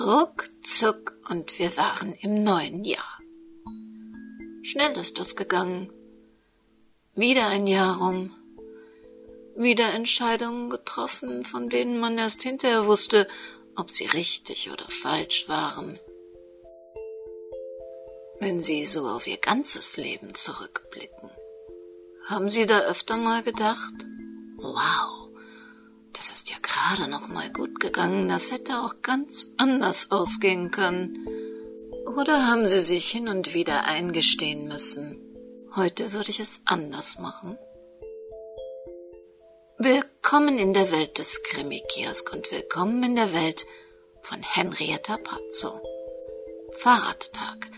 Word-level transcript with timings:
Ruckzuck 0.00 1.12
und 1.28 1.58
wir 1.58 1.76
waren 1.76 2.14
im 2.14 2.42
neuen 2.42 2.82
Jahr. 2.82 3.20
Schnell 4.62 4.96
ist 4.96 5.18
das 5.18 5.36
gegangen. 5.36 5.92
Wieder 7.14 7.48
ein 7.48 7.66
Jahr 7.66 7.98
rum. 7.98 8.34
Wieder 9.54 9.92
Entscheidungen 9.92 10.70
getroffen, 10.70 11.44
von 11.44 11.68
denen 11.68 12.00
man 12.00 12.16
erst 12.16 12.42
hinterher 12.42 12.86
wusste, 12.86 13.28
ob 13.76 13.90
sie 13.90 14.06
richtig 14.06 14.70
oder 14.70 14.86
falsch 14.88 15.46
waren. 15.48 15.98
Wenn 18.40 18.62
Sie 18.62 18.86
so 18.86 19.06
auf 19.06 19.26
Ihr 19.26 19.36
ganzes 19.36 19.98
Leben 19.98 20.34
zurückblicken, 20.34 21.30
haben 22.24 22.48
Sie 22.48 22.64
da 22.64 22.80
öfter 22.80 23.16
mal 23.16 23.42
gedacht, 23.42 24.06
wow, 24.56 25.21
das 26.22 26.30
ist 26.30 26.50
ja 26.50 26.56
gerade 26.62 27.10
noch 27.10 27.26
mal 27.26 27.50
gut 27.50 27.80
gegangen, 27.80 28.28
das 28.28 28.52
hätte 28.52 28.78
auch 28.78 29.02
ganz 29.02 29.54
anders 29.56 30.12
ausgehen 30.12 30.70
können. 30.70 31.26
Oder 32.16 32.46
haben 32.46 32.64
Sie 32.64 32.78
sich 32.78 33.10
hin 33.10 33.26
und 33.26 33.54
wieder 33.54 33.86
eingestehen 33.86 34.68
müssen, 34.68 35.20
heute 35.74 36.12
würde 36.12 36.30
ich 36.30 36.38
es 36.38 36.62
anders 36.64 37.18
machen? 37.18 37.58
Willkommen 39.78 40.60
in 40.60 40.72
der 40.74 40.92
Welt 40.92 41.18
des 41.18 41.42
Krimi-Kiosk 41.42 42.32
und 42.32 42.52
willkommen 42.52 43.02
in 43.02 43.16
der 43.16 43.32
Welt 43.32 43.66
von 44.20 44.40
Henrietta 44.44 45.16
Pazzo. 45.16 45.82
Fahrradtag. 46.70 47.68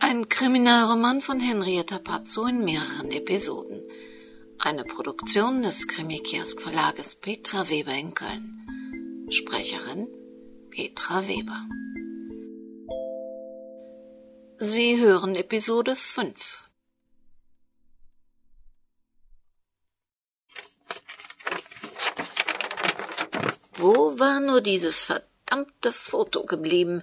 Ein 0.00 0.28
Kriminalroman 0.28 1.20
von 1.20 1.38
Henrietta 1.38 2.00
Pazzo 2.00 2.46
in 2.46 2.64
mehreren 2.64 3.12
Episoden. 3.12 3.81
Eine 4.64 4.84
Produktion 4.84 5.64
des 5.64 5.88
Krimi-Kiosk 5.88 6.62
Verlages 6.62 7.16
Petra 7.16 7.68
Weber 7.68 7.94
in 7.94 8.14
Köln. 8.14 9.26
Sprecherin 9.28 10.06
Petra 10.70 11.26
Weber. 11.26 11.66
Sie 14.58 15.00
hören 15.00 15.34
Episode 15.34 15.96
5. 15.96 16.64
Wo 23.72 24.16
war 24.20 24.38
nur 24.38 24.60
dieses 24.60 25.02
verdammte 25.02 25.90
Foto 25.90 26.44
geblieben? 26.44 27.02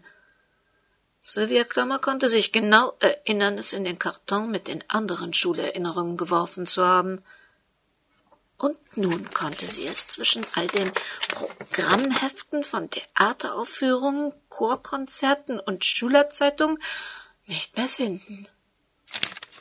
Sylvia 1.20 1.66
Klammer 1.66 2.00
konnte 2.00 2.30
sich 2.30 2.54
genau 2.54 2.94
erinnern, 3.02 3.58
es 3.58 3.74
in 3.74 3.84
den 3.84 4.00
Karton 4.00 4.50
mit 4.50 4.70
den 4.70 4.82
anderen 4.88 5.34
Schulerinnerungen 5.34 6.16
geworfen 6.16 6.66
zu 6.66 6.86
haben. 6.86 7.22
Und 8.60 8.78
nun 8.98 9.32
konnte 9.32 9.66
sie 9.66 9.88
es 9.88 10.10
zwischen 10.10 10.46
all 10.56 10.68
den 10.68 10.92
Programmheften 11.30 12.62
von 12.64 12.90
Theateraufführungen, 12.90 14.34
Chorkonzerten 14.50 15.62
und 15.62 15.86
Schülerzeitungen 15.86 16.78
nicht 17.46 17.78
mehr 17.78 17.88
finden. 17.88 18.50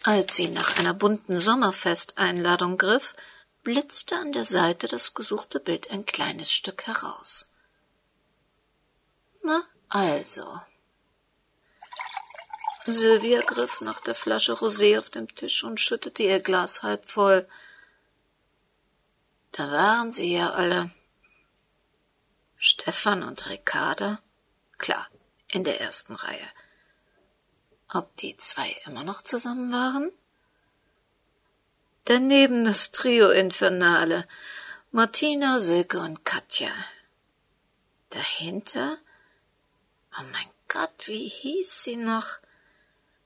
Als 0.02 0.34
sie 0.34 0.48
nach 0.48 0.78
einer 0.78 0.94
bunten 0.94 1.38
Sommerfesteinladung 1.38 2.76
griff, 2.76 3.14
blitzte 3.62 4.16
an 4.16 4.32
der 4.32 4.44
Seite 4.44 4.88
das 4.88 5.14
gesuchte 5.14 5.60
Bild 5.60 5.92
ein 5.92 6.04
kleines 6.04 6.52
Stück 6.52 6.88
heraus. 6.88 7.46
Na, 9.44 9.62
also. 9.88 10.60
Sylvia 12.84 13.42
griff 13.42 13.80
nach 13.80 14.00
der 14.00 14.16
Flasche 14.16 14.54
Rosé 14.54 14.98
auf 14.98 15.10
dem 15.10 15.32
Tisch 15.32 15.62
und 15.62 15.78
schüttete 15.78 16.24
ihr 16.24 16.40
Glas 16.40 16.82
halb 16.82 17.08
voll. 17.08 17.46
Da 19.52 19.70
waren 19.70 20.12
sie 20.12 20.32
ja 20.32 20.50
alle. 20.50 20.90
Stefan 22.56 23.22
und 23.22 23.48
Ricarda? 23.48 24.20
Klar, 24.78 25.08
in 25.50 25.64
der 25.64 25.80
ersten 25.80 26.14
Reihe. 26.14 26.48
Ob 27.92 28.16
die 28.16 28.36
zwei 28.36 28.70
immer 28.84 29.04
noch 29.04 29.22
zusammen 29.22 29.72
waren? 29.72 30.12
Daneben 32.04 32.64
das 32.64 32.92
Trio 32.92 33.30
Infernale. 33.30 34.26
Martina, 34.90 35.58
Silke 35.58 36.00
und 36.00 36.24
Katja. 36.24 36.70
Dahinter? 38.10 38.98
Oh 40.18 40.24
mein 40.32 40.50
Gott, 40.68 41.06
wie 41.06 41.28
hieß 41.28 41.84
sie 41.84 41.96
noch? 41.96 42.38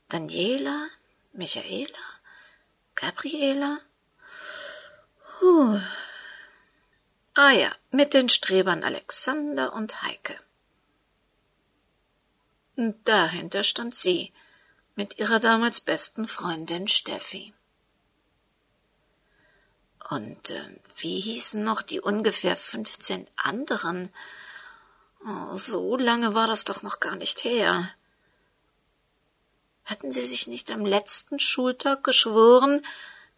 Daniela? 0.08 0.88
Michaela? 1.32 2.06
Gabriela? 2.94 3.78
Huh. 5.40 5.80
Ah 7.34 7.52
ja, 7.52 7.74
mit 7.90 8.12
den 8.12 8.28
Strebern 8.28 8.84
Alexander 8.84 9.72
und 9.72 10.02
Heike. 10.02 10.38
Und 12.76 12.96
dahinter 13.08 13.64
stand 13.64 13.94
sie, 13.94 14.32
mit 14.94 15.18
ihrer 15.18 15.40
damals 15.40 15.80
besten 15.80 16.28
Freundin 16.28 16.88
Steffi. 16.88 17.54
Und 20.10 20.50
äh, 20.50 20.80
wie 20.96 21.20
hießen 21.20 21.64
noch 21.64 21.80
die 21.80 22.00
ungefähr 22.00 22.54
fünfzehn 22.54 23.26
anderen? 23.36 24.12
Oh, 25.24 25.54
so 25.54 25.96
lange 25.96 26.34
war 26.34 26.46
das 26.46 26.64
doch 26.64 26.82
noch 26.82 27.00
gar 27.00 27.16
nicht 27.16 27.44
her. 27.44 27.88
Hatten 29.84 30.12
sie 30.12 30.26
sich 30.26 30.46
nicht 30.48 30.70
am 30.70 30.84
letzten 30.84 31.38
Schultag 31.38 32.04
geschworen, 32.04 32.84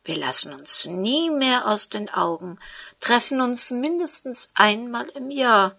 wir 0.04 0.16
lassen 0.16 0.52
uns 0.52 0.84
nie 0.86 1.30
mehr 1.30 1.66
aus 1.66 1.88
den 1.88 2.10
Augen, 2.10 2.58
treffen 3.00 3.40
uns 3.40 3.70
mindestens 3.70 4.52
einmal 4.54 5.08
im 5.10 5.30
Jahr. 5.30 5.78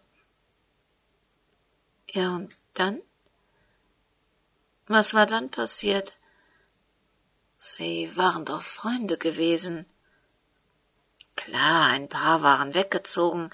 Ja, 2.09 2.35
und 2.35 2.57
dann? 2.73 3.01
Was 4.87 5.13
war 5.13 5.25
dann 5.25 5.49
passiert? 5.49 6.17
Sie 7.55 8.15
waren 8.15 8.45
doch 8.45 8.61
Freunde 8.61 9.17
gewesen. 9.17 9.85
Klar, 11.35 11.89
ein 11.89 12.09
paar 12.09 12.41
waren 12.43 12.73
weggezogen. 12.73 13.51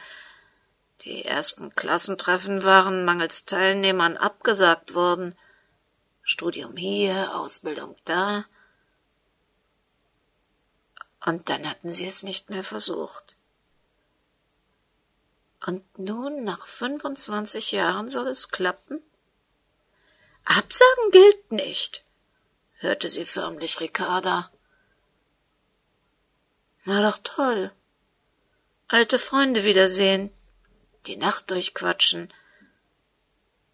Die 1.01 1.25
ersten 1.25 1.75
Klassentreffen 1.75 2.63
waren 2.63 3.05
mangels 3.05 3.45
Teilnehmern 3.45 4.17
abgesagt 4.17 4.93
worden. 4.93 5.35
Studium 6.21 6.77
hier, 6.77 7.35
Ausbildung 7.35 7.95
da. 8.05 8.45
Und 11.25 11.49
dann 11.49 11.69
hatten 11.69 11.91
sie 11.91 12.07
es 12.07 12.23
nicht 12.23 12.49
mehr 12.49 12.63
versucht. 12.63 13.37
Und 15.65 15.83
nun, 15.99 16.43
nach 16.43 16.65
25 16.65 17.71
Jahren, 17.71 18.09
soll 18.09 18.27
es 18.27 18.49
klappen? 18.49 18.99
Absagen 20.45 21.11
gilt 21.11 21.51
nicht, 21.51 22.03
hörte 22.77 23.09
sie 23.09 23.25
förmlich 23.25 23.79
Ricarda. 23.79 24.51
Na 26.83 27.03
doch 27.03 27.19
toll. 27.23 27.71
Alte 28.87 29.19
Freunde 29.19 29.63
wiedersehen, 29.63 30.31
die 31.05 31.17
Nacht 31.17 31.51
durchquatschen, 31.51 32.33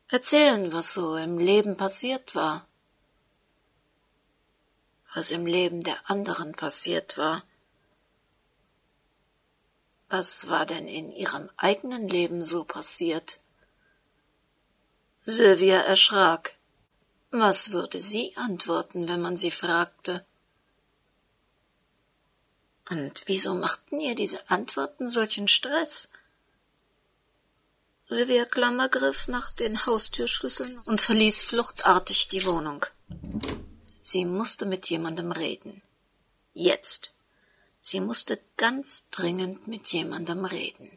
erzählen, 0.09 0.73
was 0.73 0.93
so 0.93 1.15
im 1.15 1.37
Leben 1.37 1.77
passiert 1.77 2.35
war 2.35 2.67
was 5.17 5.31
im 5.31 5.47
Leben 5.47 5.81
der 5.81 5.97
anderen 6.11 6.53
passiert 6.53 7.17
war. 7.17 7.43
Was 10.09 10.47
war 10.47 10.67
denn 10.67 10.87
in 10.87 11.11
ihrem 11.11 11.49
eigenen 11.57 12.07
Leben 12.07 12.43
so 12.43 12.63
passiert? 12.63 13.39
Sylvia 15.25 15.79
erschrak. 15.79 16.53
Was 17.31 17.71
würde 17.71 17.99
sie 17.99 18.37
antworten, 18.37 19.09
wenn 19.09 19.19
man 19.19 19.37
sie 19.37 19.49
fragte? 19.49 20.23
Und 22.91 23.23
wieso 23.25 23.55
machten 23.55 23.99
ihr 23.99 24.13
diese 24.13 24.47
Antworten 24.51 25.09
solchen 25.09 25.47
Stress? 25.47 26.09
Sylvia 28.07 28.45
Klammer 28.45 28.87
griff 28.87 29.27
nach 29.27 29.51
den 29.53 29.83
Haustürschlüsseln 29.83 30.77
und 30.85 31.01
verließ 31.01 31.43
fluchtartig 31.43 32.27
die 32.27 32.45
Wohnung. 32.45 32.85
Sie 34.09 34.23
musste 34.23 34.65
mit 34.65 34.89
jemandem 34.89 35.33
reden. 35.33 35.81
Jetzt. 36.53 37.13
Sie 37.81 37.99
musste 37.99 38.39
ganz 38.55 39.09
dringend 39.11 39.67
mit 39.67 39.85
jemandem 39.89 40.45
reden. 40.45 40.89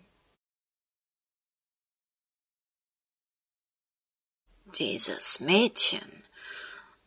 Dieses 4.78 5.40
Mädchen, 5.40 6.22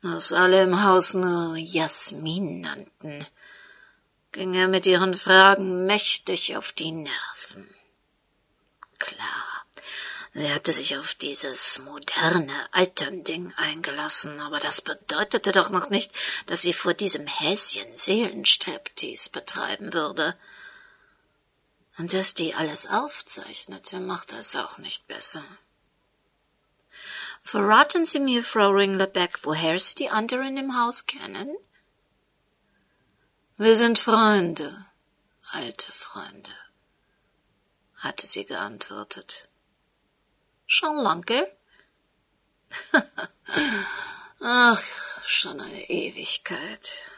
das 0.02 0.34
alle 0.34 0.64
im 0.64 0.84
Haus 0.84 1.14
nur 1.14 1.56
Jasmin 1.56 2.60
nannten, 2.60 3.26
ging 4.34 4.56
er 4.56 4.68
mit 4.68 4.86
ihren 4.86 5.14
Fragen 5.14 5.86
mächtig 5.86 6.58
auf 6.58 6.74
die 6.74 6.92
Nerven. 6.92 7.74
Klar, 9.00 9.43
Sie 10.36 10.52
hatte 10.52 10.74
sich 10.74 10.98
auf 10.98 11.14
dieses 11.14 11.78
moderne 11.80 12.56
Alternding 12.72 13.54
eingelassen, 13.56 14.40
aber 14.40 14.60
das 14.60 14.82
bedeutete 14.82 15.52
doch 15.52 15.70
noch 15.70 15.90
nicht, 15.90 16.12
dass 16.48 16.64
sie 16.64 16.74
vor 16.74 16.96
diesem 16.96 17.28
Häschen 17.28 17.96
Seelenstriptease 17.96 19.30
betreiben 19.30 19.94
würde. 19.94 20.36
Und 22.00 22.14
dass 22.14 22.34
die 22.34 22.56
alles 22.56 22.88
aufzeichnete, 22.88 24.00
machte 24.00 24.36
es 24.38 24.56
auch 24.56 24.80
nicht 24.80 25.08
besser. 25.08 25.44
Verraten 27.44 28.06
Sie 28.06 28.20
mir, 28.20 28.44
Frau 28.44 28.70
Ringlerbeck, 28.70 29.40
woher 29.44 29.78
Sie 29.78 29.96
die 29.96 30.10
anderen 30.10 30.58
im 30.58 30.82
Haus 30.82 31.06
kennen? 31.06 31.56
Wir 33.58 33.76
sind 33.76 34.00
Freunde, 34.00 34.86
alte 35.52 35.92
Freunde, 35.92 36.52
hatte 37.98 38.26
sie 38.26 38.46
geantwortet. 38.46 39.48
Schon 40.66 40.98
lange? 40.98 41.52
Ach, 44.40 44.82
schon 45.24 45.60
eine 45.60 45.90
Ewigkeit. 45.90 47.12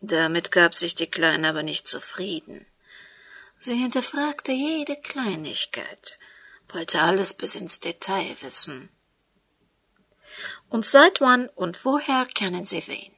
Damit 0.00 0.52
gab 0.52 0.74
sich 0.74 0.94
die 0.94 1.10
Kleine 1.10 1.48
aber 1.48 1.62
nicht 1.62 1.88
zufrieden. 1.88 2.66
Sie 3.58 3.74
hinterfragte 3.74 4.52
jede 4.52 4.96
Kleinigkeit, 4.96 6.18
wollte 6.68 7.00
alles 7.00 7.34
bis 7.34 7.54
ins 7.54 7.80
Detail 7.80 8.36
wissen. 8.40 8.90
Und 10.68 10.84
seit 10.84 11.20
wann 11.20 11.48
und 11.48 11.84
woher 11.84 12.26
kennen 12.26 12.64
Sie 12.64 12.86
wen? 12.86 13.12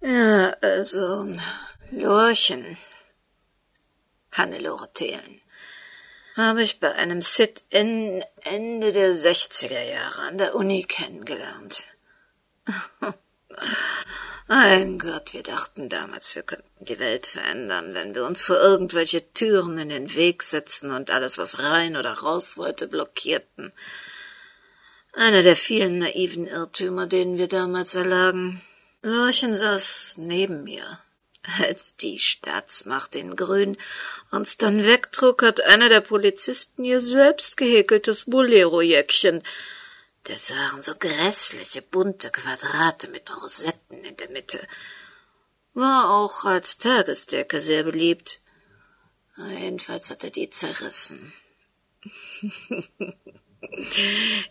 Ja, 0.00 0.50
also, 0.60 1.38
Lorchen, 1.90 2.76
Hannelore 4.32 4.92
Thelen, 4.92 5.41
habe 6.36 6.62
ich 6.62 6.80
bei 6.80 6.92
einem 6.92 7.20
Sit-in 7.20 8.24
Ende 8.42 8.92
der 8.92 9.14
60er 9.14 9.82
Jahre 9.82 10.22
an 10.22 10.38
der 10.38 10.54
Uni 10.54 10.84
kennengelernt. 10.84 11.86
Mein 14.48 14.98
Gott, 14.98 15.32
wir 15.34 15.42
dachten 15.42 15.88
damals, 15.88 16.34
wir 16.34 16.42
könnten 16.42 16.84
die 16.84 16.98
Welt 16.98 17.26
verändern, 17.26 17.94
wenn 17.94 18.14
wir 18.14 18.24
uns 18.24 18.42
vor 18.42 18.60
irgendwelche 18.60 19.32
Türen 19.32 19.78
in 19.78 19.88
den 19.88 20.14
Weg 20.14 20.42
setzen 20.42 20.90
und 20.90 21.10
alles, 21.10 21.38
was 21.38 21.58
rein 21.60 21.96
oder 21.96 22.12
raus 22.12 22.56
wollte, 22.56 22.86
blockierten. 22.86 23.72
Einer 25.12 25.42
der 25.42 25.56
vielen 25.56 25.98
naiven 25.98 26.46
Irrtümer, 26.46 27.06
denen 27.06 27.38
wir 27.38 27.48
damals 27.48 27.94
erlagen. 27.94 28.62
Lorchen 29.02 29.54
saß 29.54 30.16
neben 30.18 30.64
mir 30.64 30.98
als 31.58 31.96
die 31.96 32.18
Staatsmacht 32.18 33.14
in 33.16 33.34
Grün 33.36 33.76
uns 34.30 34.58
dann 34.58 34.84
wegtrug, 34.84 35.42
hat 35.42 35.60
einer 35.60 35.88
der 35.88 36.00
Polizisten 36.00 36.84
ihr 36.84 37.00
selbst 37.00 37.56
gehäkeltes 37.56 38.26
Bolero-Jäckchen. 38.26 39.42
Das 40.24 40.50
waren 40.50 40.82
so 40.82 40.94
grässliche 40.94 41.82
bunte 41.82 42.30
Quadrate 42.30 43.08
mit 43.08 43.34
Rosetten 43.36 44.04
in 44.04 44.16
der 44.16 44.30
Mitte. 44.30 44.66
War 45.74 46.10
auch 46.10 46.44
als 46.44 46.78
Tagesdecke 46.78 47.60
sehr 47.60 47.82
beliebt. 47.82 48.40
Jedenfalls 49.36 50.10
hat 50.10 50.22
er 50.22 50.30
die 50.30 50.50
zerrissen. 50.50 51.32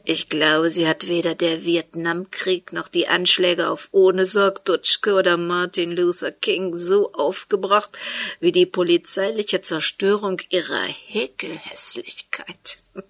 Ich 0.06 0.30
glaube, 0.30 0.70
sie 0.70 0.88
hat 0.88 1.08
weder 1.08 1.36
der 1.36 1.66
Vietnamkrieg 1.66 2.72
noch 2.72 2.88
die 2.88 3.10
Anschläge 3.10 3.70
auf 3.70 3.90
Ohnesorg, 3.92 4.64
Dutschke 4.64 5.14
oder 5.14 5.36
Martin 5.36 5.92
Luther 5.92 6.32
King 6.32 6.78
so 6.78 7.12
aufgebracht 7.14 7.98
wie 8.40 8.54
die 8.54 8.66
polizeiliche 8.66 9.62
Zerstörung 9.62 10.42
ihrer 10.50 10.84
Häkelhässlichkeit. 10.84 12.82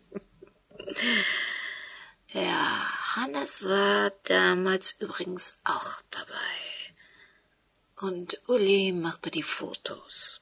ja, 2.29 2.87
Hannes 3.15 3.65
war 3.65 4.11
damals 4.23 4.95
übrigens 4.99 5.59
auch 5.63 6.01
dabei. 6.09 8.07
Und 8.07 8.41
Uli 8.47 8.91
machte 8.91 9.29
die 9.29 9.43
Fotos. 9.43 10.41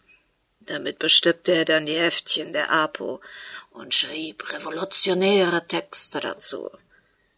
Damit 0.70 1.00
bestückte 1.00 1.52
er 1.54 1.66
dann 1.66 1.88
die 1.88 1.98
Heftchen 1.98 2.54
der 2.54 2.72
APO 2.72 3.22
und 3.72 3.96
schrieb 3.96 4.54
revolutionäre 4.54 5.66
Texte 5.68 6.20
dazu. 6.20 6.70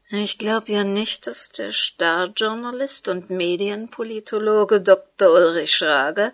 Ich 0.09 0.37
glaube 0.37 0.69
ja 0.73 0.83
nicht, 0.83 1.27
dass 1.27 1.49
der 1.49 1.71
Starjournalist 1.71 3.07
und 3.07 3.29
Medienpolitologe 3.29 4.81
Dr. 4.81 5.31
Ulrich 5.31 5.73
Schrage 5.73 6.33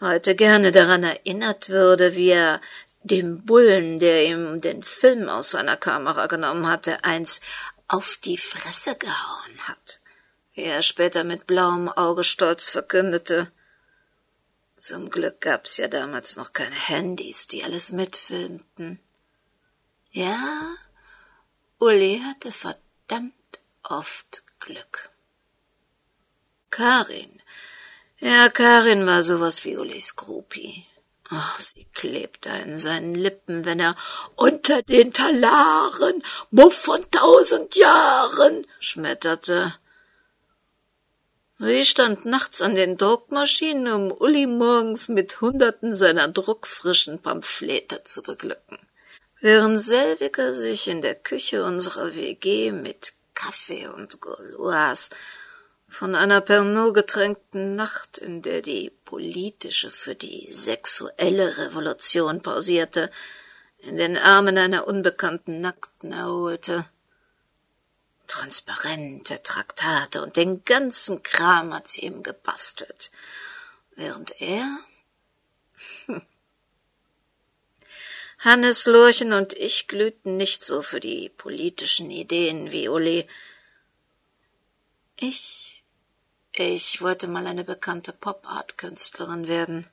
heute 0.00 0.34
gerne 0.34 0.72
daran 0.72 1.04
erinnert 1.04 1.70
würde, 1.70 2.14
wie 2.16 2.28
er 2.28 2.60
dem 3.02 3.46
Bullen, 3.46 3.98
der 3.98 4.26
ihm 4.26 4.60
den 4.60 4.82
Film 4.82 5.30
aus 5.30 5.52
seiner 5.52 5.78
Kamera 5.78 6.26
genommen 6.26 6.68
hatte, 6.68 7.02
eins 7.02 7.40
auf 7.88 8.18
die 8.22 8.36
Fresse 8.36 8.94
gehauen 8.96 9.58
hat. 9.62 10.00
Wie 10.52 10.64
er 10.64 10.82
später 10.82 11.24
mit 11.24 11.46
blauem 11.46 11.88
Auge 11.88 12.24
stolz 12.24 12.68
verkündete. 12.68 13.50
Zum 14.76 15.08
Glück 15.08 15.40
gab's 15.40 15.78
ja 15.78 15.88
damals 15.88 16.36
noch 16.36 16.52
keine 16.52 16.74
Handys, 16.74 17.48
die 17.48 17.64
alles 17.64 17.92
mitfilmten. 17.92 19.00
Ja, 20.10 20.76
Uli 21.78 22.22
hatte 22.24 22.52
verdammt 22.52 23.32
oft 23.82 24.44
Glück. 24.60 25.10
Karin. 26.70 27.42
Ja, 28.18 28.48
Karin 28.50 29.06
war 29.06 29.22
sowas 29.22 29.64
wie 29.64 29.76
Ulis 29.76 30.14
Groupie. 30.16 30.86
Ach, 31.28 31.58
sie 31.58 31.86
klebte 31.92 32.50
in 32.50 32.78
seinen 32.78 33.14
Lippen, 33.14 33.64
wenn 33.64 33.80
er 33.80 33.96
unter 34.36 34.82
den 34.82 35.12
Talaren, 35.12 36.22
Muff 36.50 36.76
von 36.76 37.10
tausend 37.10 37.74
Jahren, 37.76 38.66
schmetterte. 38.78 39.74
Sie 41.58 41.84
stand 41.84 42.26
nachts 42.26 42.60
an 42.60 42.74
den 42.74 42.96
Druckmaschinen, 42.96 43.92
um 43.92 44.12
Uli 44.12 44.46
morgens 44.46 45.08
mit 45.08 45.40
Hunderten 45.40 45.94
seiner 45.94 46.28
druckfrischen 46.28 47.20
Pamphlete 47.20 48.04
zu 48.04 48.22
beglücken 48.22 48.78
während 49.40 49.80
selbiger 49.80 50.54
sich 50.54 50.88
in 50.88 51.02
der 51.02 51.14
Küche 51.14 51.64
unserer 51.64 52.14
WG 52.16 52.72
mit 52.72 53.12
Kaffee 53.34 53.86
und 53.86 54.20
Gauloise 54.20 55.10
von 55.88 56.14
einer 56.14 56.40
Pernod 56.40 56.94
getränkten 56.94 57.76
Nacht, 57.76 58.18
in 58.18 58.42
der 58.42 58.60
die 58.60 58.90
politische 59.04 59.90
für 59.90 60.14
die 60.14 60.50
sexuelle 60.50 61.58
Revolution 61.58 62.42
pausierte, 62.42 63.10
in 63.78 63.96
den 63.96 64.16
Armen 64.16 64.58
einer 64.58 64.88
unbekannten 64.88 65.60
Nackten 65.60 66.12
erholte. 66.12 66.86
Transparente, 68.26 69.42
Traktate 69.42 70.22
und 70.22 70.36
den 70.36 70.64
ganzen 70.64 71.22
Kram 71.22 71.72
hat 71.74 71.88
sie 71.88 72.02
ihm 72.02 72.22
gebastelt, 72.22 73.10
während 73.94 74.40
er 74.40 74.78
Hannes 78.38 78.86
Lurchen 78.86 79.32
und 79.32 79.54
ich 79.54 79.88
glühten 79.88 80.36
nicht 80.36 80.64
so 80.64 80.82
für 80.82 81.00
die 81.00 81.28
politischen 81.30 82.10
Ideen 82.10 82.70
wie 82.70 82.88
Uli. 82.88 83.26
Ich, 85.16 85.82
ich 86.52 87.00
wollte 87.00 87.28
mal 87.28 87.46
eine 87.46 87.64
bekannte 87.64 88.12
Pop-Art-Künstlerin 88.12 89.48
werden. 89.48 89.86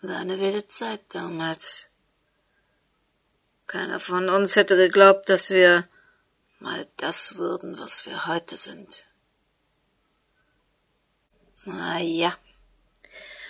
War 0.00 0.16
eine 0.16 0.40
wilde 0.40 0.66
Zeit 0.66 1.00
damals. 1.10 1.88
Keiner 3.66 4.00
von 4.00 4.30
uns 4.30 4.56
hätte 4.56 4.76
geglaubt, 4.76 5.28
dass 5.28 5.50
wir 5.50 5.86
mal 6.60 6.86
das 6.96 7.36
würden, 7.36 7.78
was 7.78 8.06
wir 8.06 8.26
heute 8.26 8.56
sind. 8.56 9.06
Na 11.64 11.98
ja. 12.00 12.32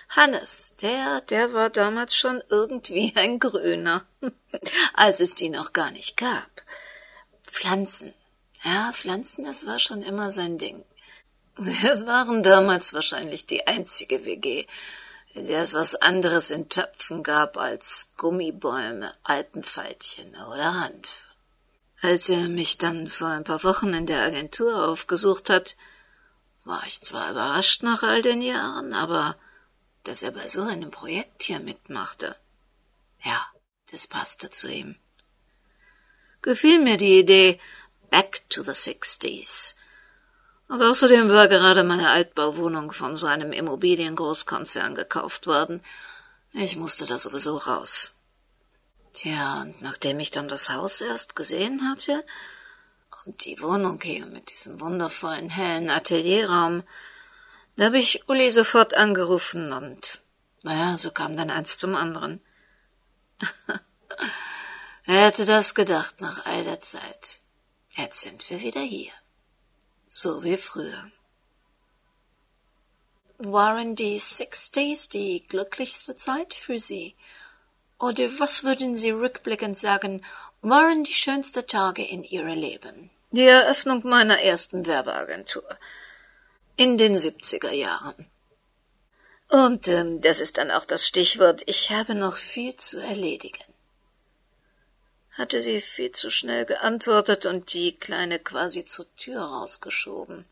Hannes, 0.09 0.75
der, 0.81 1.21
der 1.21 1.53
war 1.53 1.71
damals 1.71 2.17
schon 2.17 2.43
irgendwie 2.49 3.13
ein 3.17 3.39
Grüner, 3.39 4.05
als 4.95 5.21
es 5.21 5.35
die 5.35 5.51
noch 5.51 5.73
gar 5.73 5.91
nicht 5.91 6.17
gab. 6.17 6.51
Pflanzen. 7.45 8.15
Ja, 8.65 8.93
Pflanzen, 8.93 9.45
das 9.45 9.67
war 9.67 9.79
schon 9.79 10.03
immer 10.03 10.31
sein 10.31 10.59
Ding. 10.59 10.85
Wir 11.57 12.07
waren 12.07 12.43
damals 12.43 12.95
wahrscheinlich 12.95 13.47
die 13.47 13.67
einzige 13.67 14.25
WG, 14.25 14.67
in 15.35 15.47
der 15.47 15.61
es 15.61 15.75
was 15.75 15.95
anderes 15.95 16.51
in 16.51 16.69
Töpfen 16.69 17.23
gab 17.23 17.57
als 17.57 18.13
Gummibäume, 18.17 19.15
Alpenfaltchen 19.23 20.35
oder 20.35 20.75
Hanf. 20.75 21.30
Als 22.03 22.31
er 22.31 22.49
mich 22.49 22.79
dann 22.79 23.09
vor 23.09 23.29
ein 23.29 23.45
paar 23.45 23.63
Wochen 23.63 23.93
in 23.93 24.07
der 24.07 24.25
Agentur 24.25 24.89
aufgesucht 24.89 25.51
hat, 25.51 25.77
war 26.65 26.83
ich 26.87 27.03
zwar 27.03 27.31
überrascht 27.31 27.83
nach 27.83 28.03
all 28.03 28.23
den 28.23 28.41
Jahren, 28.41 28.95
aber 28.95 29.37
dass 30.05 30.23
er 30.23 30.31
bei 30.31 30.49
so 30.49 30.63
einem 30.63 30.91
Projekt 30.91 31.43
hier 31.43 31.61
mitmachte. 31.61 32.37
Ja, 33.23 33.47
das 33.91 34.07
passte 34.07 34.49
zu 34.49 34.73
ihm. 34.73 34.97
Gefiel 36.41 36.81
mir 36.81 36.97
die 36.97 37.19
Idee 37.19 37.61
Back 38.09 38.49
to 38.49 38.63
the 38.63 38.73
Sixties. 38.73 39.77
Und 40.69 40.83
außerdem 40.83 41.29
war 41.29 41.49
gerade 41.49 41.85
meine 41.85 42.11
Altbauwohnung 42.11 42.93
von 42.93 43.15
so 43.15 43.27
einem 43.27 43.53
Immobiliengroßkonzern 43.53 44.95
gekauft 44.95 45.47
worden. 45.47 45.83
Ich 46.53 46.77
musste 46.77 47.07
da 47.07 47.19
sowieso 47.19 47.57
raus. 47.57 48.15
Tja, 49.13 49.63
und 49.63 49.83
nachdem 49.83 50.21
ich 50.21 50.31
dann 50.31 50.49
das 50.49 50.71
Haus 50.71 51.01
erst 51.01 51.35
gesehen 51.35 51.89
hatte 51.89 52.25
und 53.27 53.45
die 53.45 53.61
Wohnung 53.61 54.01
hier 54.03 54.27
mit 54.27 54.51
diesem 54.51 54.81
wundervollen 54.81 55.51
hellen 55.51 55.91
Atelierraum, 55.91 56.85
da 57.77 57.87
habe 57.87 57.99
ich 57.99 58.29
Uli 58.29 58.51
sofort 58.51 58.95
angerufen 58.95 59.73
und 59.73 60.21
naja, 60.63 60.99
so 60.99 61.11
kam 61.11 61.37
dann 61.37 61.51
eins 61.51 61.79
zum 61.79 61.97
anderen. 61.97 62.41
Wer 65.05 65.27
hätte 65.27 65.45
das 65.45 65.75
gedacht 65.75 66.21
nach 66.21 66.47
all 66.47 66.63
der 66.63 66.81
Zeit? 66.81 67.41
Jetzt 67.91 68.21
sind 68.21 68.49
wir 68.51 68.61
wieder 68.61 68.83
hier. 68.83 69.13
So 70.07 70.45
wie 70.45 70.57
früher. 70.57 71.11
Waren 73.39 73.95
die 73.95 74.19
Sixties 74.19 75.09
die 75.09 75.47
glücklichste 75.47 76.17
Zeit 76.17 76.53
für 76.53 76.79
Sie? 76.79 77.17
Oder 78.01 78.25
was 78.41 78.65
würden 78.65 78.97
Sie 78.97 79.11
rückblickend 79.11 79.77
sagen, 79.77 80.25
waren 80.63 81.05
die 81.05 81.13
schönsten 81.13 81.67
Tage 81.67 82.03
in 82.03 82.25
Ihrem 82.25 82.59
Leben? 82.59 83.11
Die 83.31 83.45
Eröffnung 83.45 84.01
meiner 84.05 84.41
ersten 84.41 84.87
Werbeagentur. 84.87 85.69
In 86.77 86.97
den 86.97 87.17
70er 87.17 87.71
Jahren. 87.71 88.27
Und 89.49 89.87
ähm, 89.89 90.23
das 90.23 90.41
ist 90.41 90.57
dann 90.57 90.71
auch 90.71 90.87
das 90.87 91.07
Stichwort, 91.07 91.63
ich 91.67 91.91
habe 91.91 92.15
noch 92.15 92.37
viel 92.37 92.75
zu 92.77 92.99
erledigen. 93.01 93.65
Hatte 95.33 95.61
sie 95.61 95.81
viel 95.81 96.13
zu 96.13 96.31
schnell 96.31 96.65
geantwortet 96.65 97.45
und 97.45 97.73
die 97.75 97.95
Kleine 97.95 98.39
quasi 98.39 98.85
zur 98.85 99.15
Tür 99.17 99.43
rausgeschoben. 99.43 100.47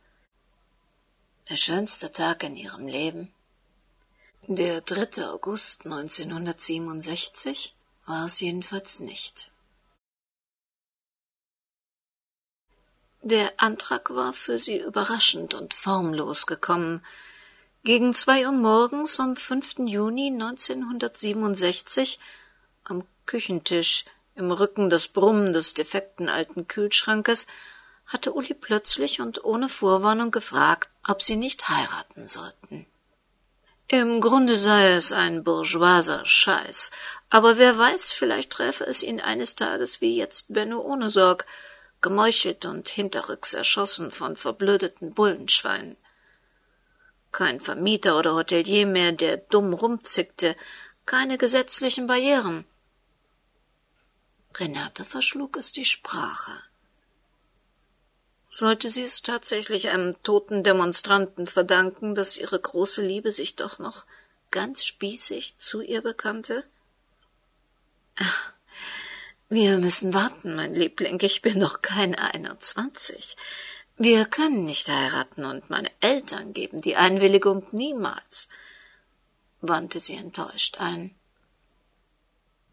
Der 1.49 1.57
schönste 1.57 2.13
Tag 2.13 2.43
in 2.43 2.57
ihrem 2.57 2.87
Leben? 2.87 3.33
Der 4.51 4.81
3. 4.81 5.27
August 5.27 5.85
1967 5.85 7.77
war 8.07 8.25
es 8.25 8.41
jedenfalls 8.41 8.99
nicht. 8.99 9.51
Der 13.21 13.53
Antrag 13.59 14.09
war 14.09 14.33
für 14.33 14.59
sie 14.59 14.79
überraschend 14.79 15.53
und 15.53 15.75
formlos 15.75 16.47
gekommen. 16.47 17.05
Gegen 17.85 18.15
zwei 18.15 18.47
Uhr 18.47 18.53
morgens 18.53 19.21
am 19.21 19.37
5. 19.37 19.81
Juni 19.81 20.29
1967 20.29 22.19
am 22.85 23.05
Küchentisch 23.27 24.07
im 24.35 24.51
Rücken 24.51 24.89
des 24.89 25.09
Brummen 25.09 25.53
des 25.53 25.75
defekten 25.75 26.31
alten 26.31 26.67
Kühlschrankes 26.67 27.49
hatte 28.07 28.33
Uli 28.33 28.55
plötzlich 28.55 29.21
und 29.21 29.45
ohne 29.45 29.69
Vorwarnung 29.69 30.31
gefragt, 30.31 30.89
ob 31.07 31.21
sie 31.21 31.37
nicht 31.37 31.69
heiraten 31.69 32.27
sollten. 32.27 32.87
Im 33.91 34.21
Grunde 34.21 34.57
sei 34.57 34.93
es 34.93 35.13
ein 35.13 35.45
bourgeoiser 35.45 36.23
Scheiß, 36.23 36.91
aber 37.31 37.57
wer 37.57 37.79
weiß, 37.79 38.13
vielleicht 38.13 38.51
treffe 38.51 38.85
es 38.85 39.03
ihn 39.03 39.19
eines 39.19 39.57
Tages 39.57 40.03
wie 40.03 40.15
jetzt 40.15 40.53
Benno 40.53 40.81
ohne 40.81 41.09
Sorg, 41.09 41.47
gemeuchelt 42.03 42.67
und 42.67 42.91
hinterrücks 42.91 43.55
erschossen 43.55 44.11
von 44.11 44.37
verblödeten 44.37 45.15
Bullenschweinen. 45.15 45.97
Kein 47.33 47.61
Vermieter 47.61 48.19
oder 48.19 48.35
Hotelier 48.35 48.87
mehr, 48.87 49.13
der 49.13 49.39
dumm 49.39 49.73
rumzickte, 49.73 50.55
keine 51.07 51.39
gesetzlichen 51.39 52.07
Barrieren. 52.07 52.67
Renate 54.55 55.05
verschlug 55.05 55.57
es 55.57 55.73
die 55.73 55.87
Sprache. 55.87 56.53
Sollte 58.49 58.89
sie 58.91 59.05
es 59.05 59.23
tatsächlich 59.23 59.91
einem 59.91 60.21
toten 60.23 60.65
Demonstranten 60.65 61.47
verdanken, 61.47 62.15
dass 62.15 62.37
ihre 62.37 62.59
große 62.59 63.03
Liebe 63.03 63.31
sich 63.31 63.57
doch 63.57 63.79
noch 63.79 64.07
ganz 64.51 64.85
spießig 64.85 65.57
zu 65.59 65.83
ihr 65.83 66.01
bekannte? 66.01 66.65
Wir 69.49 69.79
müssen 69.79 70.15
warten, 70.15 70.57
mein 70.57 70.75
Liebling, 70.75 71.21
ich 71.23 71.43
bin 71.43 71.59
noch 71.59 71.83
kein 71.83 72.15
einundzwanzig. 72.15 73.37
Wir 73.97 74.25
können 74.25 74.65
nicht 74.65 74.89
heiraten, 74.89 75.45
und 75.45 75.71
meine 75.71 75.91
Eltern 76.01 76.53
geben 76.53 76.81
die 76.81 76.97
Einwilligung 76.97 77.67
niemals, 77.73 78.49
wandte 79.61 80.01
sie 80.01 80.15
enttäuscht 80.15 80.79
ein. 80.79 81.15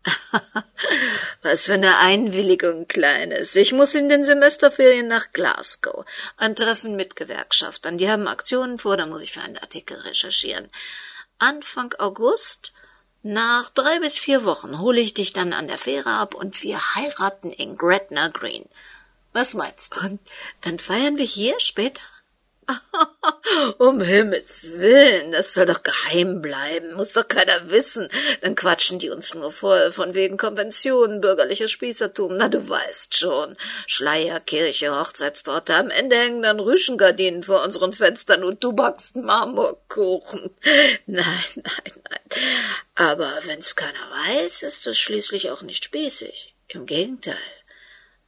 Was 1.41 1.65
für 1.65 1.73
eine 1.73 1.97
Einwilligung, 1.97 2.87
Kleines. 2.87 3.55
Ich 3.55 3.71
muss 3.71 3.95
in 3.95 4.09
den 4.09 4.23
Semesterferien 4.23 5.07
nach 5.07 5.31
Glasgow. 5.33 6.05
Ein 6.37 6.55
Treffen 6.55 6.95
mit 6.95 7.15
Gewerkschaftern. 7.15 7.97
Die 7.97 8.09
haben 8.09 8.27
Aktionen 8.27 8.79
vor, 8.79 8.97
da 8.97 9.05
muss 9.05 9.21
ich 9.21 9.33
für 9.33 9.41
einen 9.41 9.57
Artikel 9.57 9.97
recherchieren. 9.99 10.67
Anfang 11.37 11.93
August 11.99 12.73
nach 13.23 13.69
drei 13.71 13.99
bis 13.99 14.19
vier 14.19 14.45
Wochen 14.45 14.79
hole 14.79 15.01
ich 15.01 15.15
dich 15.15 15.33
dann 15.33 15.53
an 15.53 15.67
der 15.67 15.79
Fähre 15.79 16.11
ab 16.11 16.35
und 16.35 16.61
wir 16.61 16.79
heiraten 16.95 17.49
in 17.49 17.77
Gretna 17.77 18.27
Green. 18.27 18.69
Was 19.33 19.55
meinst 19.55 19.95
du? 19.95 20.01
Und 20.01 20.19
dann 20.61 20.79
feiern 20.79 21.17
wir 21.17 21.25
hier 21.25 21.59
später? 21.59 22.03
um 23.77 24.01
Himmels 24.01 24.71
willen, 24.73 25.31
das 25.31 25.53
soll 25.53 25.65
doch 25.65 25.83
geheim 25.83 26.41
bleiben, 26.41 26.93
muss 26.95 27.13
doch 27.13 27.27
keiner 27.27 27.69
wissen. 27.69 28.09
Dann 28.41 28.55
quatschen 28.55 28.99
die 28.99 29.09
uns 29.09 29.33
nur 29.33 29.51
voll, 29.51 29.91
von 29.91 30.13
wegen 30.13 30.37
Konventionen, 30.37 31.21
bürgerliches 31.21 31.71
Spießertum. 31.71 32.37
Na, 32.37 32.47
du 32.47 32.67
weißt 32.67 33.17
schon. 33.17 33.55
Schleier, 33.87 34.39
Kirche, 34.39 34.97
Hochzeitstorte, 34.99 35.75
am 35.75 35.89
Ende 35.89 36.15
hängen 36.15 36.41
dann 36.41 36.59
Rüschengardinen 36.59 37.43
vor 37.43 37.63
unseren 37.63 37.93
Fenstern 37.93 38.43
und 38.43 38.63
du 38.63 38.73
backst 38.73 39.17
Marmorkuchen. 39.17 40.49
Nein, 41.05 41.25
nein, 41.55 42.01
nein. 42.09 42.19
Aber 42.95 43.31
wenn's 43.43 43.75
keiner 43.75 43.93
weiß, 44.27 44.63
ist 44.63 44.87
es 44.87 44.97
schließlich 44.97 45.51
auch 45.51 45.61
nicht 45.61 45.85
spießig. 45.85 46.53
Im 46.69 46.85
Gegenteil. 46.85 47.35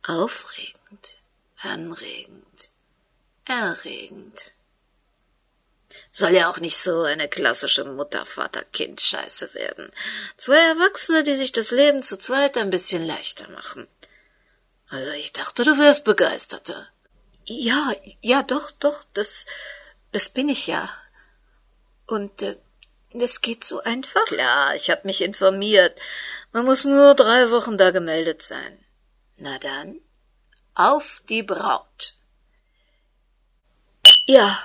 Aufregend, 0.03 1.20
anregend, 1.62 2.46
erregend. 3.47 4.51
Soll 6.11 6.31
ja 6.31 6.49
auch 6.49 6.59
nicht 6.59 6.77
so 6.77 7.03
eine 7.03 7.27
klassische 7.27 7.85
Mutter-Vater-Kind-Scheiße 7.85 9.53
werden. 9.53 9.91
Zwei 10.37 10.57
Erwachsene, 10.57 11.23
die 11.23 11.35
sich 11.35 11.51
das 11.51 11.71
Leben 11.71 12.03
zu 12.03 12.17
zweit 12.17 12.57
ein 12.57 12.69
bisschen 12.69 13.05
leichter 13.05 13.49
machen. 13.49 13.87
Also 14.89 15.11
ich 15.11 15.33
dachte, 15.33 15.63
du 15.63 15.77
wärst 15.77 16.05
begeisterter. 16.05 16.87
Ja, 17.45 17.93
ja, 18.21 18.43
doch, 18.43 18.71
doch, 18.71 19.03
das, 19.13 19.45
das 20.11 20.29
bin 20.29 20.49
ich 20.49 20.67
ja. 20.67 20.89
Und 22.05 22.41
äh, 22.41 22.57
das 23.13 23.41
geht 23.41 23.63
so 23.63 23.81
einfach? 23.83 24.25
Klar, 24.25 24.75
ich 24.75 24.89
hab 24.89 25.05
mich 25.05 25.21
informiert. 25.21 25.99
Man 26.51 26.65
muss 26.65 26.85
nur 26.85 27.15
drei 27.15 27.51
Wochen 27.51 27.77
da 27.77 27.91
gemeldet 27.91 28.41
sein. 28.41 28.83
Na 29.37 29.59
dann, 29.59 29.99
auf 30.73 31.21
die 31.29 31.43
Braut. 31.43 32.16
Ja, 34.29 34.60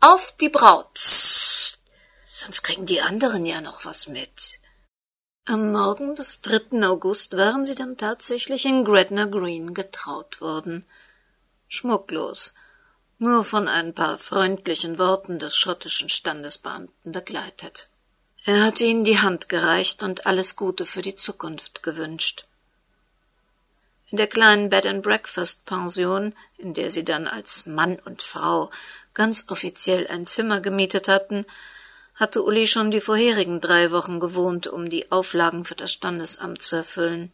auf 0.00 0.34
die 0.40 0.48
Braut. 0.48 0.94
Psst. 0.94 1.82
Sonst 2.24 2.62
kriegen 2.62 2.86
die 2.86 3.02
anderen 3.02 3.44
ja 3.44 3.60
noch 3.60 3.84
was 3.84 4.06
mit. 4.06 4.58
Am 5.44 5.70
Morgen 5.70 6.14
des 6.14 6.40
3. 6.40 6.82
August 6.82 7.36
waren 7.36 7.66
sie 7.66 7.74
dann 7.74 7.98
tatsächlich 7.98 8.64
in 8.64 8.86
Gretna 8.86 9.26
Green 9.26 9.74
getraut 9.74 10.40
worden. 10.40 10.86
Schmucklos, 11.68 12.54
nur 13.18 13.44
von 13.44 13.68
ein 13.68 13.94
paar 13.94 14.16
freundlichen 14.16 14.98
Worten 14.98 15.38
des 15.38 15.54
schottischen 15.58 16.08
Standesbeamten 16.08 17.12
begleitet. 17.12 17.90
Er 18.46 18.64
hatte 18.64 18.86
ihnen 18.86 19.04
die 19.04 19.18
Hand 19.18 19.50
gereicht 19.50 20.02
und 20.04 20.24
alles 20.24 20.56
Gute 20.56 20.86
für 20.86 21.02
die 21.02 21.16
Zukunft 21.16 21.82
gewünscht. 21.82 22.46
In 24.08 24.18
der 24.18 24.28
kleinen 24.28 24.70
Bed 24.70 24.86
and 24.86 25.02
Breakfast 25.02 25.66
Pension, 25.66 26.32
in 26.58 26.74
der 26.74 26.90
sie 26.90 27.04
dann 27.04 27.26
als 27.26 27.66
Mann 27.66 27.98
und 28.04 28.22
Frau 28.22 28.70
ganz 29.14 29.46
offiziell 29.48 30.06
ein 30.06 30.26
Zimmer 30.26 30.60
gemietet 30.60 31.08
hatten, 31.08 31.44
hatte 32.14 32.42
Uli 32.42 32.68
schon 32.68 32.90
die 32.90 33.00
vorherigen 33.00 33.60
drei 33.60 33.90
Wochen 33.90 34.20
gewohnt, 34.20 34.68
um 34.68 34.88
die 34.88 35.10
Auflagen 35.10 35.64
für 35.64 35.74
das 35.74 35.92
Standesamt 35.92 36.62
zu 36.62 36.76
erfüllen. 36.76 37.32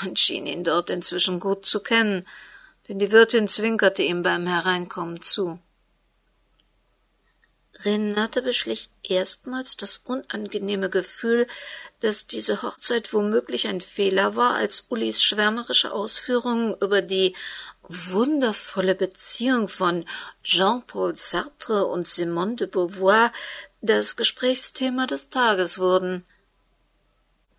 Man 0.00 0.16
schien 0.16 0.46
ihn 0.46 0.64
dort 0.64 0.90
inzwischen 0.90 1.40
gut 1.40 1.64
zu 1.64 1.80
kennen, 1.80 2.26
denn 2.88 2.98
die 2.98 3.10
Wirtin 3.10 3.48
zwinkerte 3.48 4.02
ihm 4.02 4.22
beim 4.22 4.46
Hereinkommen 4.46 5.22
zu. 5.22 5.58
Renate 7.84 8.42
beschlich 8.42 8.90
erstmals 9.02 9.76
das 9.76 9.98
unangenehme 10.04 10.90
Gefühl, 10.90 11.46
dass 12.00 12.26
diese 12.26 12.62
Hochzeit 12.62 13.12
womöglich 13.12 13.68
ein 13.68 13.80
Fehler 13.80 14.36
war, 14.36 14.54
als 14.54 14.86
Ulis 14.90 15.22
schwärmerische 15.22 15.92
Ausführungen 15.92 16.74
über 16.80 17.02
die 17.02 17.34
wundervolle 17.82 18.94
Beziehung 18.94 19.68
von 19.68 20.04
Jean-Paul 20.42 21.16
Sartre 21.16 21.86
und 21.86 22.06
Simone 22.06 22.56
de 22.56 22.66
Beauvoir 22.66 23.32
das 23.80 24.16
Gesprächsthema 24.16 25.06
des 25.06 25.30
Tages 25.30 25.78
wurden. 25.78 26.24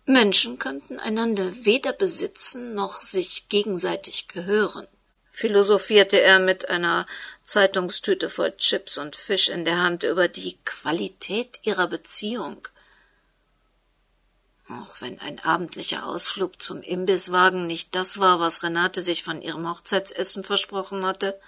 Menschen 0.06 0.58
könnten 0.58 0.98
einander 0.98 1.50
weder 1.64 1.92
besitzen 1.92 2.74
noch 2.74 3.00
sich 3.00 3.48
gegenseitig 3.48 4.28
gehören 4.28 4.86
philosophierte 5.34 6.20
er 6.20 6.38
mit 6.38 6.68
einer 6.68 7.08
Zeitungstüte 7.42 8.30
voll 8.30 8.56
Chips 8.56 8.98
und 8.98 9.16
Fisch 9.16 9.48
in 9.48 9.64
der 9.64 9.78
Hand 9.78 10.04
über 10.04 10.28
die 10.28 10.56
Qualität 10.64 11.58
ihrer 11.64 11.88
Beziehung. 11.88 12.68
Auch 14.68 15.00
wenn 15.00 15.18
ein 15.18 15.40
abendlicher 15.40 16.06
Ausflug 16.06 16.62
zum 16.62 16.82
Imbisswagen 16.82 17.66
nicht 17.66 17.96
das 17.96 18.20
war, 18.20 18.38
was 18.38 18.62
Renate 18.62 19.02
sich 19.02 19.24
von 19.24 19.42
ihrem 19.42 19.68
Hochzeitsessen 19.68 20.44
versprochen 20.44 21.04
hatte, 21.04 21.38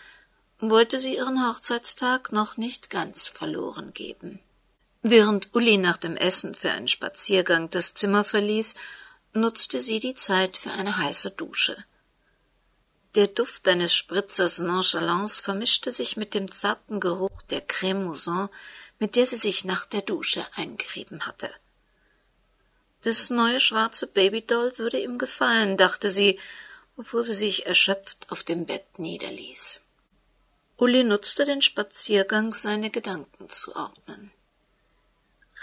wollte 0.59 0.99
sie 0.99 1.15
ihren 1.15 1.49
Hochzeitstag 1.49 2.33
noch 2.33 2.57
nicht 2.57 2.91
ganz 2.91 3.29
verloren 3.29 3.95
geben. 3.95 4.41
Während 5.03 5.55
Uli 5.55 5.77
nach 5.77 5.97
dem 5.97 6.17
Essen 6.17 6.57
für 6.57 6.73
einen 6.73 6.89
Spaziergang 6.89 7.71
das 7.71 7.95
Zimmer 7.95 8.25
verließ, 8.25 8.75
nutzte 9.33 9.81
sie 9.81 10.01
die 10.01 10.17
Zeit 10.17 10.57
für 10.57 10.73
eine 10.73 10.97
heiße 10.97 11.31
Dusche. 11.31 11.77
Der 13.17 13.29
Duft 13.29 13.67
eines 13.67 13.95
Spritzers 13.95 14.59
Nonchalance 14.59 15.43
vermischte 15.43 15.91
sich 15.91 16.19
mit 16.19 16.35
dem 16.35 16.53
zarten 16.53 17.01
Geruch 17.01 17.41
der 17.49 17.63
Creme 17.63 18.05
Mousson, 18.05 18.51
mit 18.99 19.17
der 19.17 19.25
sie 19.25 19.37
sich 19.37 19.65
nach 19.65 19.87
der 19.87 20.03
Dusche 20.03 20.45
eingerieben 20.55 21.25
hatte. 21.25 21.51
Das 23.01 23.31
neue 23.31 23.59
schwarze 23.59 24.07
Babydoll 24.07 24.77
würde 24.77 24.99
ihm 25.01 25.17
gefallen, 25.17 25.79
dachte 25.79 26.11
sie, 26.11 26.39
bevor 26.95 27.25
sie 27.25 27.33
sich 27.33 27.65
erschöpft 27.65 28.27
auf 28.29 28.45
dem 28.45 28.67
Bett 28.67 28.99
niederließ. 28.99 29.81
Uli 30.77 31.03
nutzte 31.03 31.47
den 31.47 31.63
Spaziergang, 31.63 32.53
seine 32.53 32.91
Gedanken 32.91 33.49
zu 33.49 33.75
ordnen. 33.77 34.31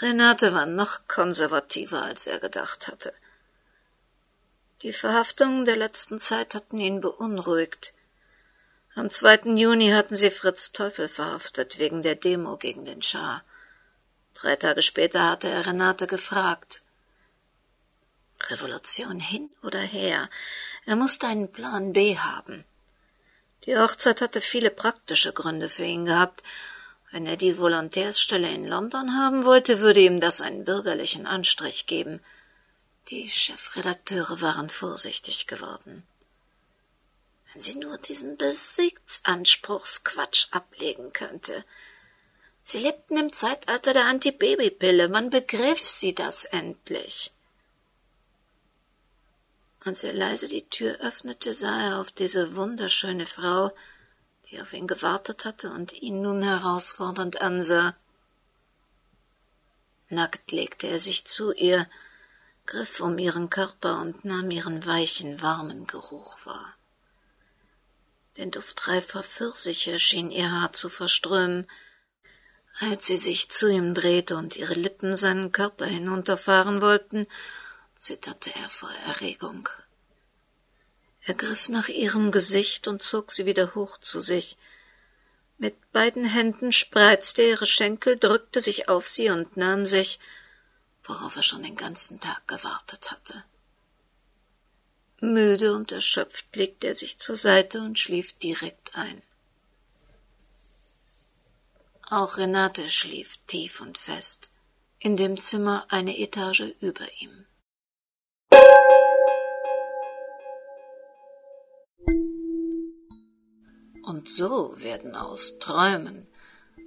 Renate 0.01 0.53
war 0.53 0.65
noch 0.65 1.07
konservativer, 1.07 2.01
als 2.01 2.25
er 2.25 2.39
gedacht 2.39 2.87
hatte. 2.87 3.13
Die 4.83 4.91
Verhaftungen 4.91 5.63
der 5.63 5.77
letzten 5.77 6.19
Zeit 6.19 6.55
hatten 6.55 6.77
ihn 6.77 6.99
beunruhigt. 6.99 7.93
Am 8.95 9.09
2. 9.09 9.55
Juni 9.55 9.91
hatten 9.91 10.17
sie 10.17 10.29
Fritz 10.29 10.73
Teufel 10.73 11.07
verhaftet 11.07 11.79
wegen 11.79 12.03
der 12.03 12.15
Demo 12.15 12.57
gegen 12.57 12.83
den 12.83 13.01
Schah. 13.01 13.43
Drei 14.33 14.57
Tage 14.57 14.81
später 14.81 15.31
hatte 15.31 15.47
er 15.47 15.65
Renate 15.65 16.05
gefragt. 16.05 16.81
Revolution 18.49 19.21
hin 19.21 19.49
oder 19.61 19.79
her? 19.79 20.29
Er 20.85 20.97
musste 20.97 21.27
einen 21.27 21.49
Plan 21.49 21.93
B 21.93 22.17
haben. 22.17 22.65
Die 23.65 23.77
Hochzeit 23.77 24.19
hatte 24.19 24.41
viele 24.41 24.69
praktische 24.69 25.31
Gründe 25.31 25.69
für 25.69 25.85
ihn 25.85 26.03
gehabt. 26.03 26.43
Wenn 27.09 27.25
er 27.25 27.37
die 27.37 27.57
Volontärsstelle 27.57 28.51
in 28.51 28.67
London 28.67 29.15
haben 29.15 29.45
wollte, 29.45 29.79
würde 29.79 30.01
ihm 30.01 30.19
das 30.19 30.41
einen 30.41 30.65
bürgerlichen 30.65 31.25
Anstrich 31.25 31.87
geben– 31.87 32.19
die 33.09 33.29
Chefredakteure 33.29 34.39
waren 34.41 34.69
vorsichtig 34.69 35.47
geworden. 35.47 36.05
Wenn 37.51 37.61
sie 37.61 37.75
nur 37.75 37.97
diesen 37.97 38.37
Besitzanspruchsquatsch 38.37 40.47
ablegen 40.51 41.11
könnte. 41.13 41.65
Sie 42.63 42.79
lebten 42.79 43.17
im 43.17 43.33
Zeitalter 43.33 43.93
der 43.93 44.05
Antibabypille, 44.05 45.09
man 45.09 45.29
begriff 45.29 45.79
sie 45.79 46.15
das 46.15 46.45
endlich. 46.45 47.31
Als 49.81 50.03
er 50.03 50.13
leise 50.13 50.47
die 50.47 50.67
Tür 50.69 50.97
öffnete, 51.01 51.53
sah 51.53 51.89
er 51.89 51.99
auf 51.99 52.11
diese 52.11 52.55
wunderschöne 52.55 53.25
Frau, 53.25 53.75
die 54.49 54.61
auf 54.61 54.71
ihn 54.71 54.87
gewartet 54.87 55.43
hatte 55.43 55.71
und 55.71 55.91
ihn 55.93 56.21
nun 56.21 56.41
herausfordernd 56.41 57.41
ansah. 57.41 57.95
Nackt 60.09 60.51
legte 60.51 60.87
er 60.87 60.99
sich 60.99 61.25
zu 61.25 61.51
ihr, 61.51 61.89
griff 62.65 62.99
um 62.99 63.17
ihren 63.17 63.49
Körper 63.49 63.99
und 64.01 64.25
nahm 64.25 64.51
ihren 64.51 64.85
weichen, 64.85 65.41
warmen 65.41 65.87
Geruch 65.87 66.45
wahr. 66.45 66.75
Den 68.37 68.51
Duft 68.51 68.87
reifer 68.87 69.21
Pfirsiche 69.21 69.99
schien 69.99 70.31
ihr 70.31 70.51
Haar 70.51 70.73
zu 70.73 70.89
verströmen. 70.89 71.69
Als 72.79 73.05
sie 73.05 73.17
sich 73.17 73.49
zu 73.49 73.67
ihm 73.67 73.93
drehte 73.93 74.35
und 74.35 74.55
ihre 74.55 74.73
Lippen 74.73 75.15
seinen 75.15 75.51
Körper 75.51 75.85
hinunterfahren 75.85 76.81
wollten, 76.81 77.27
zitterte 77.95 78.51
er 78.55 78.69
vor 78.69 78.91
Erregung. 79.05 79.69
Er 81.21 81.35
griff 81.35 81.69
nach 81.69 81.89
ihrem 81.89 82.31
Gesicht 82.31 82.87
und 82.87 83.03
zog 83.03 83.31
sie 83.31 83.45
wieder 83.45 83.75
hoch 83.75 83.97
zu 83.99 84.19
sich. 84.19 84.57
Mit 85.57 85.91
beiden 85.91 86.25
Händen 86.25 86.71
spreizte 86.71 87.43
er 87.43 87.49
ihre 87.49 87.65
Schenkel, 87.65 88.17
drückte 88.17 88.59
sich 88.59 88.89
auf 88.89 89.07
sie 89.07 89.29
und 89.29 89.55
nahm 89.55 89.85
sich, 89.85 90.19
worauf 91.03 91.35
er 91.35 91.43
schon 91.43 91.63
den 91.63 91.75
ganzen 91.75 92.19
Tag 92.19 92.47
gewartet 92.47 93.11
hatte. 93.11 93.43
Müde 95.21 95.73
und 95.73 95.91
erschöpft 95.91 96.55
legte 96.55 96.87
er 96.87 96.95
sich 96.95 97.17
zur 97.17 97.37
Seite 97.37 97.81
und 97.81 97.97
schlief 97.97 98.33
direkt 98.33 98.95
ein. 98.95 99.21
Auch 102.09 102.37
Renate 102.37 102.89
schlief 102.89 103.37
tief 103.47 103.79
und 103.79 103.97
fest, 103.97 104.51
in 104.99 105.15
dem 105.15 105.39
Zimmer 105.39 105.85
eine 105.89 106.17
Etage 106.17 106.73
über 106.81 107.05
ihm. 107.19 107.45
Und 114.03 114.29
so 114.29 114.73
werden 114.77 115.15
aus 115.15 115.57
Träumen 115.59 116.27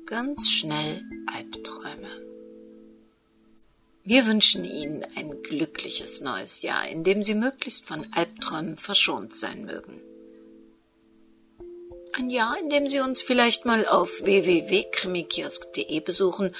ganz 0.04 0.48
schnell 0.50 1.02
Albträume. 1.34 2.35
Wir 4.08 4.28
wünschen 4.28 4.64
Ihnen 4.64 5.04
ein 5.16 5.42
glückliches 5.42 6.20
neues 6.20 6.62
Jahr, 6.62 6.86
in 6.88 7.02
dem 7.02 7.24
Sie 7.24 7.34
möglichst 7.34 7.88
von 7.88 8.06
Albträumen 8.12 8.76
verschont 8.76 9.34
sein 9.34 9.64
mögen. 9.64 10.00
Ein 12.12 12.30
Jahr, 12.30 12.56
in 12.56 12.70
dem 12.70 12.86
Sie 12.86 13.00
uns 13.00 13.20
vielleicht 13.20 13.64
mal 13.64 13.84
auf 13.84 14.22
www.krimikiosk.de 14.22 15.98
besuchen, 15.98 16.54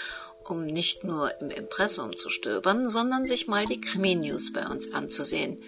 um 0.44 0.66
nicht 0.66 1.04
nur 1.04 1.40
im 1.40 1.50
Impressum 1.50 2.16
zu 2.16 2.30
stöbern, 2.30 2.88
sondern 2.88 3.26
sich 3.26 3.46
mal 3.46 3.64
die 3.64 3.80
Krimi-News 3.80 4.52
bei 4.52 4.66
uns 4.66 4.92
anzusehen. 4.92 5.62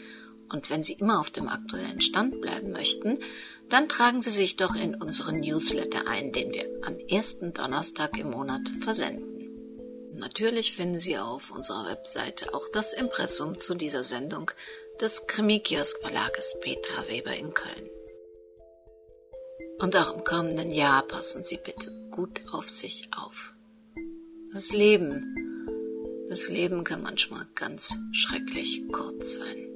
Und 0.53 0.71
wenn 0.71 0.83
Sie 0.83 0.95
immer 0.95 1.21
auf 1.21 1.31
dem 1.31 1.49
aktuellen 1.49 2.01
Stand 2.01 2.41
bleiben 2.41 2.73
möchten, 2.73 3.21
dann 3.69 3.89
tragen 3.89 4.21
Sie 4.21 4.31
sich 4.31 4.57
doch 4.57 4.75
in 4.75 4.97
unseren 4.97 5.39
Newsletter 5.39 6.09
ein, 6.09 6.33
den 6.33 6.53
wir 6.53 6.67
am 6.85 6.99
ersten 6.99 7.55
Donnerstag 7.55 8.19
im 8.19 8.31
Monat 8.31 8.63
versenden. 8.81 9.28
Natürlich 10.19 10.73
finden 10.73 10.99
Sie 10.99 11.17
auf 11.17 11.53
unserer 11.53 11.89
Webseite 11.89 12.53
auch 12.53 12.69
das 12.73 12.93
Impressum 12.93 13.57
zu 13.57 13.77
dieser 13.77 14.03
Sendung 14.03 14.51
des 15.01 15.29
Krimikiosk 15.29 16.01
Verlages 16.01 16.57
Petra 16.61 17.07
Weber 17.07 17.37
in 17.37 17.55
Köln. 17.55 17.89
Und 19.79 19.95
auch 19.97 20.17
im 20.17 20.25
kommenden 20.25 20.73
Jahr 20.73 21.07
passen 21.07 21.45
Sie 21.45 21.59
bitte 21.59 21.93
gut 22.11 22.43
auf 22.51 22.69
sich 22.69 23.09
auf. 23.17 23.55
Das 24.53 24.73
Leben, 24.73 25.37
das 26.29 26.49
Leben 26.49 26.83
kann 26.83 27.03
manchmal 27.03 27.47
ganz 27.55 27.95
schrecklich 28.11 28.83
kurz 28.91 29.35
sein. 29.35 29.68